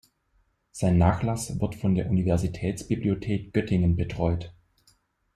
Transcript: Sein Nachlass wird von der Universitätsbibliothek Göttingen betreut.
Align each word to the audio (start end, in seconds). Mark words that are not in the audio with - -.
Sein 0.71 0.97
Nachlass 0.97 1.59
wird 1.59 1.75
von 1.75 1.93
der 1.93 2.09
Universitätsbibliothek 2.09 3.53
Göttingen 3.53 3.95
betreut. 3.95 4.51